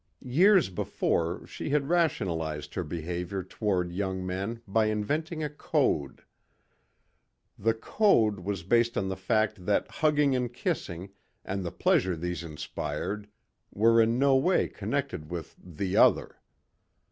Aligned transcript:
Years 0.33 0.69
before 0.71 1.45
she 1.45 1.69
had 1.69 1.87
rationalized 1.87 2.73
her 2.73 2.83
behavior 2.83 3.43
toward 3.43 3.91
young 3.91 4.25
men 4.25 4.63
by 4.67 4.85
inventing 4.87 5.43
a 5.43 5.47
code. 5.51 6.23
The 7.59 7.75
code 7.75 8.39
was 8.39 8.63
based 8.63 8.97
on 8.97 9.09
the 9.09 9.15
fact 9.15 9.67
that 9.67 9.91
hugging 9.91 10.35
and 10.35 10.51
kissing 10.51 11.11
and 11.45 11.63
the 11.63 11.69
pleasure 11.71 12.15
these 12.15 12.43
inspired 12.43 13.29
were 13.71 14.01
in 14.01 14.17
no 14.17 14.35
way 14.35 14.67
connected 14.69 15.29
with 15.29 15.55
"the 15.63 15.95
other." 15.95 16.39